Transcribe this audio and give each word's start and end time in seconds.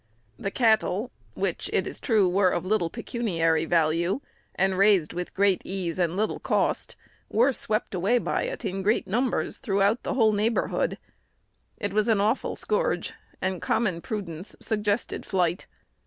The 0.39 0.49
cattle, 0.49 1.11
which, 1.35 1.69
it 1.71 1.85
is 1.85 1.99
true, 1.99 2.27
were 2.27 2.49
of 2.49 2.65
little 2.65 2.89
pecuniary 2.89 3.65
value, 3.65 4.19
and 4.55 4.75
raised 4.75 5.13
with 5.13 5.35
great 5.35 5.61
ease 5.63 5.99
and 5.99 6.17
little 6.17 6.39
cost, 6.39 6.95
were 7.29 7.53
swept 7.53 7.93
away 7.93 8.17
by 8.17 8.45
it 8.45 8.65
in 8.65 8.81
great 8.81 9.05
numbers 9.05 9.59
throughout 9.59 10.01
the 10.01 10.15
whole 10.15 10.33
neighborhood. 10.33 10.97
It 11.77 11.93
was 11.93 12.07
an 12.07 12.19
awful 12.19 12.55
scourge, 12.55 13.13
and 13.43 13.61
common 13.61 14.01
prudence 14.01 14.55
suggested 14.59 15.23
flight. 15.23 15.67